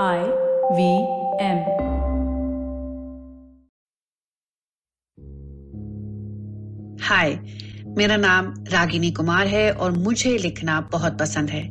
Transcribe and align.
V 0.00 0.04
M. 0.04 1.56
हाय 7.02 7.38
मेरा 7.86 8.16
नाम 8.16 8.64
रागिनी 8.68 9.10
कुमार 9.10 9.46
है 9.46 9.72
और 9.72 9.92
मुझे 9.92 10.38
लिखना 10.38 10.80
बहुत 10.80 11.18
पसंद 11.18 11.50
है 11.50 11.68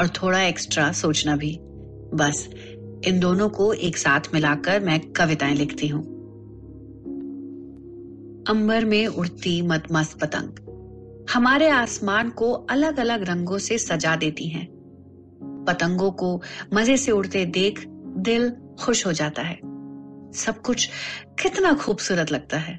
और 0.00 0.08
थोड़ा 0.08 0.42
एक्स्ट्रा 0.42 0.92
सोचना 0.92 1.36
भी। 1.36 1.58
बस, 2.14 2.50
इन 3.06 3.20
दोनों 3.20 3.48
को 3.48 3.72
एक 3.72 3.96
साथ 3.96 4.20
मिलाकर 4.34 4.80
मैं 4.80 5.12
कविताएँ 5.12 5.54
लिखती 5.54 5.88
हूँ। 5.88 6.02
अंबर 8.48 8.84
में 8.84 9.06
उड़ती 9.06 9.62
मदमस्त 9.62 10.20
पतंग। 10.20 10.50
हमारे 11.30 11.68
आसमान 11.68 12.30
को 12.30 12.52
अलग 12.52 13.00
अलग 13.00 13.22
रंगों 13.22 13.58
से 13.58 13.78
सजा 13.78 14.16
देती 14.16 14.48
हैं। 14.48 14.81
पतंगों 15.66 16.10
को 16.12 16.40
मज़े 16.74 16.96
से 16.96 17.12
उड़ते 17.12 17.44
देख 17.52 17.84
दिल 18.18 18.50
खुश 18.80 19.06
हो 19.06 19.12
जाता 19.12 19.42
है। 19.42 19.56
सब 20.36 20.60
कुछ 20.60 20.88
कितना 21.42 21.72
खूबसूरत 21.74 22.32
लगता 22.32 22.58
है। 22.58 22.78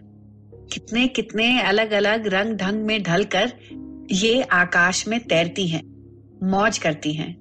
कितने 0.73 1.07
कितने 1.07 1.59
अलग 1.61 1.91
अलग 1.91 2.27
रंग 2.27 2.55
ढंग 2.57 2.85
में 2.85 3.01
ढलकर 3.03 3.51
ये 4.11 4.41
आकाश 4.41 5.07
में 5.07 5.19
तैरती 5.19 5.67
हैं, 5.67 5.83
मौज 6.43 6.77
करती 6.77 7.13
हैं। 7.13 7.31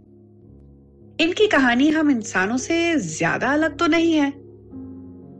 इनकी 1.20 1.47
कहानी 1.47 1.89
हम 1.89 2.11
इंसानों 2.11 2.56
से 2.56 2.97
ज़्यादा 2.98 3.53
अलग 3.53 3.79
तो 3.79 3.87
नहीं 3.87 4.12
है। 4.12 4.29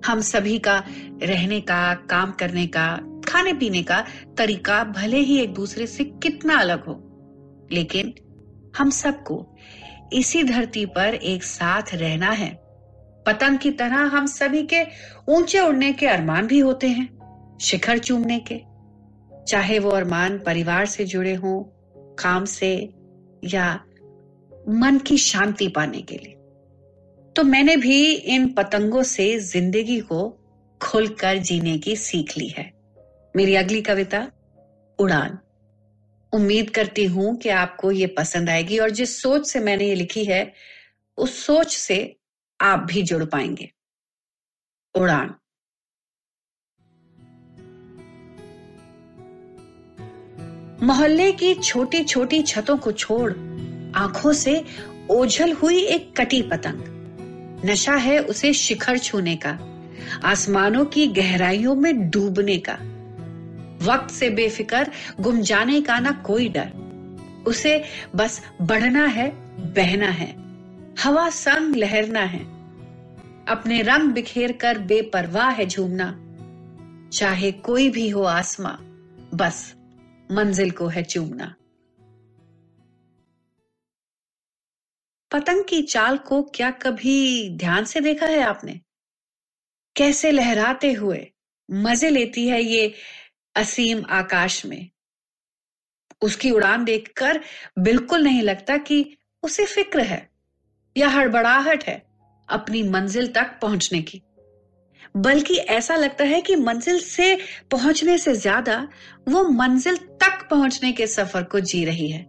हम 0.07 0.21
सभी 0.23 0.59
का 0.59 0.77
रहने 1.23 1.61
का, 1.61 1.95
काम 1.95 2.33
करने 2.33 2.67
का 2.67 2.89
खाने 3.29 3.53
पीने 3.53 3.83
का 3.83 4.05
तरीका 4.39 4.83
भले 4.87 5.19
ही 5.19 5.39
एक 5.39 5.53
दूसरे 5.55 5.87
से 5.87 6.05
कितना 6.05 6.57
अलग 6.57 6.85
हो, 6.85 6.95
लेकिन 7.73 8.13
हम 8.79 8.91
सबको 8.91 9.37
इसी 10.13 10.43
धरती 10.43 10.87
पर 10.87 11.15
एक 11.15 11.45
साथ 11.45 11.83
रहना 11.95 12.31
है। 12.31 12.63
पतंग 13.27 13.59
की 13.59 13.71
तरह 13.71 13.97
हम 13.97 14.27
सभी 14.27 14.63
के 14.63 14.83
ऊँचे 15.29 15.61
उड़ने 15.61 15.93
के 15.93 16.07
अरमान 16.07 16.47
भी 16.47 16.59
होते 16.59 16.89
हैं, 16.89 17.09
शिखर 17.63 17.99
चूमने 17.99 18.39
के। 18.53 18.61
चाहे 19.49 19.79
वो 19.79 19.91
अरमान 19.91 20.39
परिवार 20.39 20.87
से 20.87 21.05
जुड़े 21.05 21.35
हों, 21.35 21.63
काम 22.15 22.45
से, 22.45 22.91
या 23.45 23.81
मन 24.69 24.99
की 25.07 25.19
शांति 25.19 25.69
पाने 25.69 26.03
के 26.03 26.15
लिए। 26.15 26.33
तो 27.37 27.43
मैंने 27.45 27.77
भी 27.77 28.13
इन 28.13 28.49
पतंगों 28.49 29.03
से 29.03 29.39
ज़िंदगी 29.39 30.01
को 30.01 30.39
खुलकर 30.83 31.39
जीने 31.39 31.79
की 31.79 31.97
सीख 31.97 32.39
ली 32.39 32.49
है। 32.49 32.73
मेरी 33.37 33.55
अगली 33.55 33.83
कविता, 33.83 34.29
उड़ान। 34.99 35.39
उम्मीद 36.33 36.71
करती 36.71 37.05
हूँ 37.05 37.37
कि 37.37 37.49
आपको 37.49 37.93
ये 37.93 38.07
पसंद 38.07 38.51
आएगी 38.51 38.79
और 38.79 38.91
जिस 38.91 39.23
सोच 39.23 39.47
से 39.47 39.61
मैंने 39.61 39.89
ये 39.89 39.95
लिखी 39.95 40.25
है, 40.25 40.55
उस 41.17 41.47
सोच 41.47 41.77
से 41.77 42.17
आप 42.61 42.79
भी 42.79 43.03
जुड़ 43.03 43.25
पाएँगे। 43.25 43.73
उड़ान। 44.95 45.35
मोहल्ले 50.83 51.33
की 51.33 51.55
छोटी 51.55 52.05
छोटी 52.05 52.43
छतों 52.43 52.77
को 52.77 52.93
छोड़, 52.93 53.33
आँखों 53.97 54.33
से 54.33 54.65
ओझल 55.11 55.53
हुई 55.53 55.85
एक 55.85 56.17
कटी 56.17 56.43
पतंग। 56.43 56.83
नशा 57.65 57.95
है 57.95 58.19
उसे 58.19 58.53
शिखर 58.53 58.99
छूने 58.99 59.37
का, 59.37 59.59
आसमानों 60.25 60.85
की 60.85 61.07
गहराइयों 61.07 61.75
में 61.75 62.11
डूबने 62.11 62.59
का। 62.59 62.79
वक्त 63.83 64.11
से 64.11 64.31
बेफिकर, 64.31 64.91
गुम 65.21 65.41
जाने 65.41 65.83
का 65.83 65.99
ना 65.99 66.13
कोई 66.13 66.49
डर। 66.49 66.73
उसे 67.47 67.85
बस 68.15 68.43
बढ़ना 68.63 69.07
है, 69.07 69.31
बहना 69.73 70.09
है। 70.09 70.43
हवा 71.03 71.31
संग 71.31 71.77
लहरना 71.77 72.21
है। 72.21 72.63
अपने 73.49 73.83
रंग 73.83 74.11
बिखेर 74.11 74.53
कर 74.53 74.79
बेपरवाह 74.79 75.51
है 75.51 75.67
झूमना। 75.67 76.19
चाहे 77.13 77.53
कोई 77.53 77.91
भी 77.91 78.09
हो 78.09 78.23
आसमां, 78.23 78.77
बस 79.37 79.75
मंजिल 80.33 80.71
को 80.71 80.87
है 80.87 81.03
चूमना। 81.03 81.55
पतंग 85.33 85.65
की 85.65 85.83
चाल 85.83 86.19
को 86.19 86.43
क्या 86.43 86.71
कभी 86.71 87.51
ध्यान 87.51 87.85
से 87.85 88.01
देखा 88.01 88.27
है 88.27 88.43
आपने? 88.43 88.81
कैसे 89.97 90.31
लहराते 90.31 90.93
हुए 90.93 91.33
मज़े 91.71 92.11
लेती 92.11 92.49
है 92.49 92.63
ये 92.63 92.95
असीम 93.57 94.03
आकाश 94.11 94.65
में। 94.67 94.89
उसकी 96.23 96.51
उड़ान 96.51 96.85
देखकर 96.85 97.41
बिल्कुल 97.79 98.23
नहीं 98.23 98.43
लगता 98.43 98.77
कि 98.79 99.05
उसे 99.43 99.65
फ़िक्र 99.67 100.01
है 100.01 100.29
या 100.97 101.09
हड़बड़ाहट 101.09 101.85
है 101.85 102.03
अपनी 102.49 102.83
मंजिल 102.83 103.27
तक 103.27 103.59
पहुँचने 103.63 104.01
की। 104.03 104.23
बल्कि 105.17 105.55
ऐसा 105.55 105.97
लगता 105.97 106.25
है 106.25 106.41
कि 106.41 106.57
मंजिल 106.57 106.99
से 106.99 107.35
पहुँचने 107.71 108.19
से 108.19 108.35
ज़्यादा 108.35 108.77
वो 109.29 109.43
मंजिल 109.45 109.97
तक 109.97 110.47
पहुँचने 110.51 110.93
के 110.93 111.07
सफ़र 111.07 111.43
को 111.43 111.61
जी 111.61 111.85
रही 111.85 112.11
है। 112.11 112.27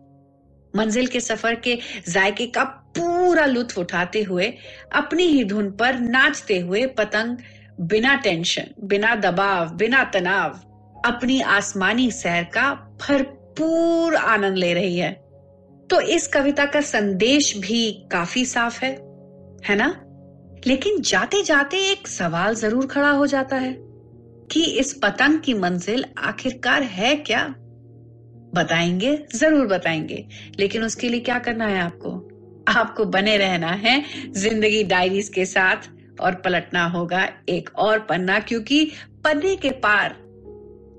मंजिल 0.73 1.07
के 1.07 1.19
सफ़र 1.19 1.55
के 1.55 1.77
जायके 2.09 2.47
का 2.47 2.63
पूरा 2.63 3.45
लुत्फ 3.45 3.77
उठाते 3.77 4.21
हुए, 4.23 4.53
अपनी 4.93 5.23
ही 5.23 5.43
धुन 5.43 5.71
पर 5.71 5.99
नाचते 5.99 6.59
हुए 6.59 6.85
पतंग 6.87 7.37
बिना 7.81 8.15
टेंशन, 8.15 8.73
बिना 8.79 9.15
दबाव, 9.15 9.69
बिना 9.69 10.03
तनाव 10.03 10.59
अपनी 11.05 11.39
आसमानी 11.41 12.11
सैर 12.11 12.43
का 12.43 12.73
भरपूर 13.01 14.15
आनंद 14.15 14.57
ले 14.57 14.73
रही 14.73 14.97
है। 14.97 15.11
तो 15.89 15.99
इस 16.01 16.27
कविता 16.27 16.65
का 16.65 16.81
संदेश 16.81 17.57
भी 17.57 17.91
काफ़ी 18.11 18.45
साफ़ 18.45 18.83
है 18.85 18.91
है 19.65 19.75
ना? 19.75 19.87
लेकिन 20.67 21.01
जाते 21.01 21.41
जाते 21.43 21.77
एक 21.91 22.07
सवाल 22.07 22.55
ज़रूर 22.55 22.85
खड़ा 22.85 23.09
हो 23.09 23.25
जाता 23.27 23.55
है 23.55 23.73
कि 24.51 24.63
इस 24.79 24.93
पतंग 24.93 25.39
की 25.39 25.53
मंजिल 25.53 26.05
आखिरकार 26.17 26.83
है 26.83 27.15
क्या? 27.15 27.43
बताएँगे, 28.55 29.17
ज़रूर 29.35 29.67
बताएँगे। 29.67 30.25
लेकिन 30.59 30.83
उसके 30.83 31.09
लिए 31.09 31.19
क्या 31.19 31.39
करना 31.39 31.67
है 31.67 31.79
आपको? 31.79 32.11
आपको 32.67 33.05
बने 33.05 33.37
रहना 33.37 33.71
है 33.71 34.03
ज़िंदगी 34.31 34.83
डायरीज 34.83 35.29
के 35.29 35.45
साथ 35.45 35.89
और 36.21 36.35
पलटना 36.35 36.85
होगा 36.85 37.27
एक 37.49 37.69
और 37.75 37.99
पन्ना, 37.99 38.39
क्योंकि 38.39 38.91
पन्ने 39.23 39.55
के 39.55 39.69
पार 39.69 40.15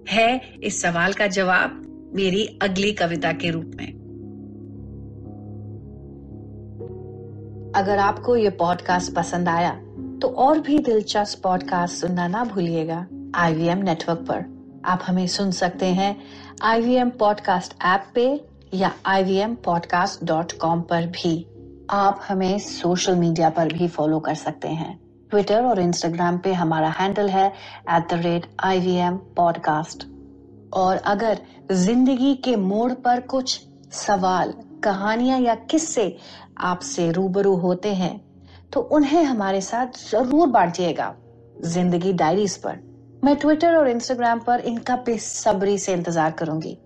है 0.09 0.41
इस 0.63 0.83
सवाल 0.83 1.13
का 1.13 1.27
जवाब 1.27 1.83
मेरी 2.15 2.59
अगली 2.63 2.93
कविता 2.93 3.33
के 3.33 3.51
रूप 3.51 3.73
में। 3.75 4.05
अगर 7.77 7.99
आपको 7.99 8.37
ये 8.37 8.51
पॉडकास्ट 8.51 9.13
पसंद 9.13 9.49
आया 9.49 9.71
तो 10.23 10.29
और 10.29 10.59
भी 10.59 10.79
दिलचस्प 10.79 11.43
पॉडकास्ट 11.43 11.95
सुनना 11.95 12.29
ना 12.29 12.45
भूलिएगा 12.45 13.07
आईवीएम 13.35 13.79
नेटवर्क 13.79 14.19
पर। 14.19 14.45
आप 14.85 15.01
हमें 15.07 15.27
सुन 15.27 15.51
सकते 15.51 15.87
हैं 15.87 16.17
आईवीएम 16.63 17.11
पॉडकास्ट 17.11 17.75
ऐप 17.85 18.05
पे 18.15 18.41
या 18.75 18.93
ivmpodcast.com 19.09 20.83
पर 20.83 21.07
भी। 21.07 21.47
आप 21.91 22.21
हमें 22.29 22.59
सोशल 22.59 23.17
मीडिया 23.17 23.51
पर 23.51 23.73
भी 23.73 23.89
फॉलो 23.89 24.21
कर 24.21 24.35
सकते 24.35 24.69
हैं। 24.69 25.01
ट्विटर 25.35 25.65
और 25.65 25.79
इंस्टाग्राम 25.81 26.37
पे 26.39 26.53
हमारा 26.53 26.89
हैंडल 26.89 27.29
है 27.29 27.47
at 27.47 28.03
the 28.11 28.21
rate 28.25 28.45
I 28.65 28.81
V 28.81 28.93
M 28.97 29.17
podcast 29.37 30.05
और 30.73 30.97
अगर 31.07 31.39
ज़िंदगी 31.73 32.35
के 32.45 32.55
मोड़ 32.57 32.93
पर 33.05 33.21
कुछ 33.21 33.61
सवाल, 33.93 34.53
कहानियाँ 34.85 35.39
या 35.41 35.55
किस्से 35.71 36.17
आपसे 36.63 37.11
रूबरू 37.13 37.55
होते 37.57 37.95
हैं 37.95 38.21
तो 38.73 38.81
उन्हें 38.81 39.25
हमारे 39.25 39.61
साथ 39.61 39.99
ज़रूर 40.11 40.47
बांटिएगा 40.49 41.13
ज़िंदगी 41.65 42.13
डायरीज 42.13 42.57
पर। 42.59 42.79
मैं 43.25 43.35
ट्विटर 43.37 43.77
और 43.77 43.89
इंस्टाग्राम 43.89 44.41
पर 44.47 44.61
इनका 44.63 44.97
बेसब्री 45.07 45.77
से 45.79 45.93
इंतज़ार 45.93 46.31
करूँगी। 46.33 46.77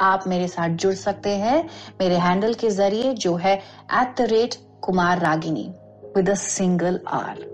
आप 0.00 0.24
मेरे 0.26 0.48
साथ 0.48 0.76
जुड़ 0.76 0.94
सकते 0.96 1.36
हैं 1.36 1.62
मेरे 2.00 2.18
हैंडल 2.18 2.54
के 2.54 2.70
ज़रिए 2.72 3.14
जो 3.16 3.36
है 3.36 3.54
at 3.54 4.14
the 4.18 4.28
rate 4.30 4.56
Kumar 4.82 5.20
Ragini 5.20 5.68
with 6.16 6.30
a 6.30 6.34
single 6.40 7.00
R 7.12 7.50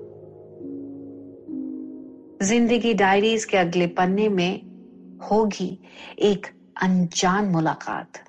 Zindagi 2.43 2.93
diaries 2.95 3.45
के 3.45 3.57
अगले 3.57 3.87
पन्ने 3.99 4.29
में 4.29 4.61
होगी 5.21 5.71
एक 6.19 6.47
अनजान 6.83 7.45
मुलाकात। 7.45 8.23